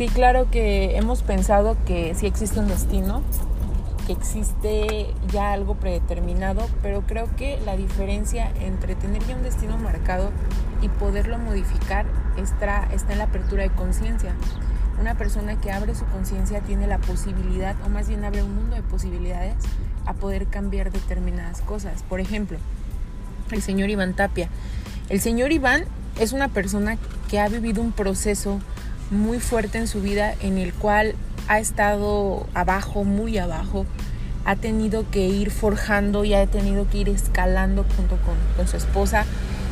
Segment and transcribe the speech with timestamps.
[0.00, 3.20] Sí, claro que hemos pensado que sí existe un destino,
[4.06, 9.76] que existe ya algo predeterminado, pero creo que la diferencia entre tener ya un destino
[9.76, 10.30] marcado
[10.80, 12.06] y poderlo modificar
[12.38, 14.32] está, está en la apertura de conciencia.
[14.98, 18.76] Una persona que abre su conciencia tiene la posibilidad, o más bien abre un mundo
[18.76, 19.56] de posibilidades,
[20.06, 22.02] a poder cambiar determinadas cosas.
[22.04, 22.56] Por ejemplo,
[23.50, 24.48] el señor Iván Tapia.
[25.10, 25.84] El señor Iván
[26.18, 26.96] es una persona
[27.28, 28.60] que ha vivido un proceso
[29.10, 31.14] muy fuerte en su vida en el cual
[31.48, 33.86] ha estado abajo, muy abajo,
[34.44, 38.76] ha tenido que ir forjando y ha tenido que ir escalando junto con, con su
[38.76, 39.24] esposa.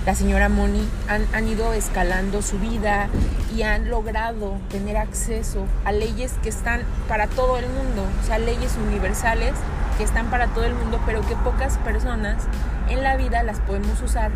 [0.07, 3.09] La señora Moni han, han, ido escalando su vida
[3.55, 8.39] y han logrado tener acceso a leyes que están para todo el mundo, o sea,
[8.39, 9.53] leyes universales
[9.99, 12.45] que están para todo el mundo, pero que pocas personas
[12.89, 14.31] en la vida las podemos usar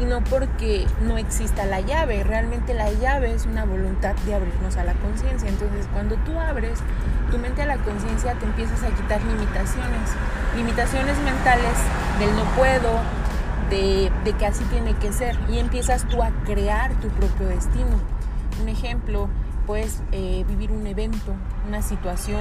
[0.00, 4.76] y no porque no exista la llave, realmente la llave es una voluntad de abrirnos
[4.76, 6.78] a la conciencia, entonces cuando tú abres
[7.30, 10.10] tu mente a la conciencia te empiezas a quitar limitaciones,
[10.56, 11.76] limitaciones mentales
[12.18, 13.00] del no puedo,
[13.70, 15.38] de, que así tiene que ser.
[15.48, 17.98] Y empiezas tú a crear tu propio destino.
[18.60, 19.28] Un ejemplo,
[19.66, 21.34] puedes eh, vivir un evento,
[21.68, 22.40] una situación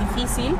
[0.00, 0.56] difícil,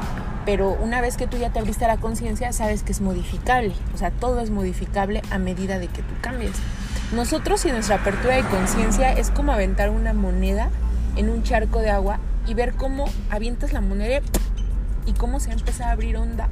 [0.49, 3.75] pero una vez que tú ya te abriste a la conciencia, sabes que es modificable.
[3.95, 6.53] O sea, todo es modificable a medida de que tú cambies.
[7.13, 10.71] Nosotros y nuestra apertura de conciencia es como aventar una moneda
[11.17, 14.23] en un charco de agua y ver cómo avientas la moneda
[15.05, 16.49] y cómo se empieza a abrir ondas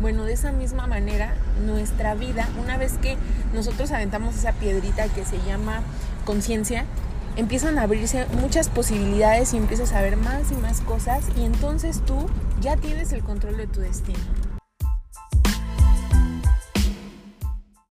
[0.00, 1.34] bueno, de esa misma manera,
[1.66, 3.18] nuestra vida, una vez que
[3.52, 5.82] nosotros aventamos esa piedrita que se llama
[6.24, 6.86] conciencia,
[7.40, 12.02] empiezan a abrirse muchas posibilidades y empiezas a ver más y más cosas y entonces
[12.04, 12.26] tú
[12.60, 14.18] ya tienes el control de tu destino.